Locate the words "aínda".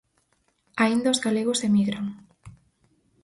0.83-1.13